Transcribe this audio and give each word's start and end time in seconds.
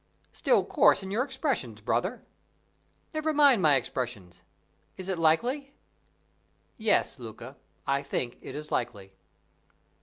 "Still 0.31 0.65
coarse 0.65 1.03
in 1.03 1.11
your 1.11 1.23
expressions, 1.23 1.79
brother!" 1.79 2.23
"Never 3.13 3.33
mind 3.33 3.61
my 3.61 3.75
expressions. 3.75 4.41
Is 4.97 5.07
it 5.07 5.19
likely?" 5.19 5.75
"Yes, 6.79 7.19
Luca, 7.19 7.55
I 7.85 8.01
think 8.01 8.39
it 8.41 8.55
is 8.55 8.71
likely." 8.71 9.13